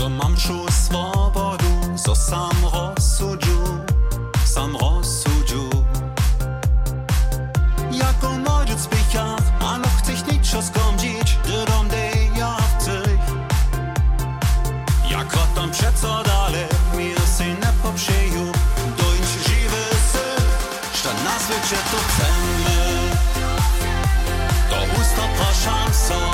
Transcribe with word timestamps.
Co 0.00 0.08
mam 0.08 0.36
czuć 0.36 0.70
swobodu, 0.70 1.96
co 2.04 2.16
sam 2.16 2.56
rozsudził, 2.72 3.64
sam 4.44 4.76
rozsudził. 4.76 5.70
Jako 7.92 8.38
nodziec 8.38 8.86
pycha, 8.86 9.36
a 9.60 9.78
no 9.78 9.88
chcesz 9.98 10.24
nic 10.32 10.54
rozkądzić, 10.54 11.38
drom 11.44 11.88
dejawcy. 11.88 13.02
Jak 15.10 15.34
o 15.34 15.54
tam 15.54 15.70
przeco 15.70 16.22
dalej, 16.22 16.66
mi 16.96 17.14
syn 17.36 17.56
nie 17.56 17.72
poprzyjął, 17.82 18.52
dojdź 18.98 19.30
żywy 19.46 19.84
syn, 20.12 20.44
że 21.02 21.24
nazwy 21.24 21.54
cię 21.54 21.76
to 21.90 21.98
cenny. 22.16 23.10
To 24.70 25.00
usta 25.00 25.22
proszę 25.36 25.94
sobie. 26.08 26.29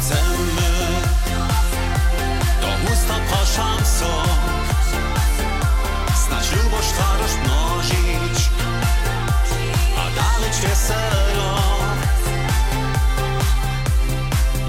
Chcemy. 0.00 0.66
To 2.60 2.92
usta 2.92 3.14
sok 3.84 4.28
Znać 6.26 6.52
lubość, 6.52 6.90
radość 6.98 7.34
množić 7.44 8.50
A 9.96 10.04
darić 10.16 10.56
weselo 10.60 11.56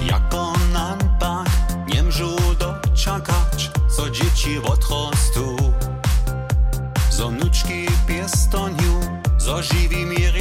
Jako 0.06 0.54
nam 0.74 0.98
pak 1.20 1.50
nie 1.88 2.04
mżu 2.04 2.36
doczekać 2.60 3.72
Co 3.96 4.10
dzieci 4.10 4.60
odrostu 4.60 5.74
Zo 7.10 7.32
nuczki 7.32 7.88
piestoniu 8.08 9.00
Zo 9.38 9.64
živí 9.64 10.06
mir 10.06 10.38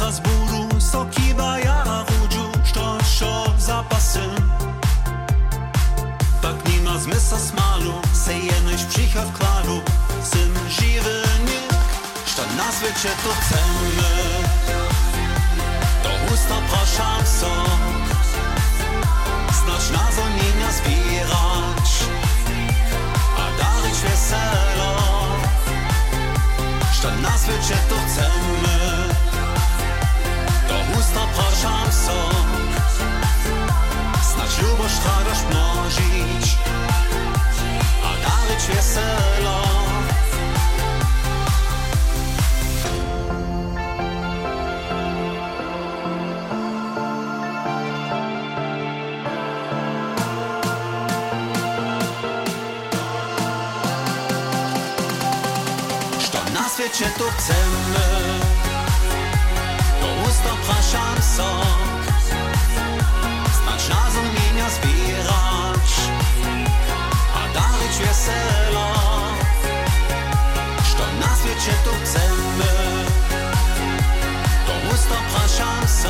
dysza 0.00 0.10
dzietra 0.10 0.12
z 0.12 0.20
bólu 0.20 0.80
So 0.80 1.06
kiba 1.10 1.58
jara 1.58 2.04
rudżu 2.04 2.50
Što 2.64 2.98
šo 3.18 3.44
zapasem 3.58 4.50
Tak 6.42 6.68
nie 6.68 6.80
ma 6.80 6.98
zmysła 6.98 7.38
smalu 7.38 7.92
Se 8.12 8.38
jenoś 8.38 8.84
przycha 8.84 9.22
wkladu 9.22 9.80
Sym 10.22 10.54
żywy 10.68 11.22
nie 11.44 11.60
Što 12.26 12.42
na 12.56 12.72
svečer 12.72 13.12
to 13.24 13.30
chcemy. 13.40 14.10
To 16.02 16.34
usta 16.34 16.56
praszam 16.70 17.26
sok. 17.26 17.80
Znać 19.64 19.90
na 19.90 20.12
zonienia 20.12 20.72
zbierać. 20.72 21.90
A 23.36 23.44
darić 23.58 23.98
weselo 23.98 24.92
Što 26.92 27.08
na 27.10 27.38
svečer 27.38 27.78
to 27.88 27.96
chcemy 28.06 28.79
množić 35.50 36.56
A 38.04 38.10
darić 38.22 38.62
weselo 38.76 39.70
svečer 56.80 57.12
to 57.18 57.24
chcemy 57.30 58.00
To 60.00 60.08
usta 60.28 60.52
praszam 60.66 61.22
sok 61.36 61.69
chanson 75.56 76.08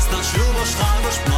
C'est 0.00 0.14
un 0.14 0.22
jour 0.22 0.54
où 0.60 1.10
je 1.10 1.37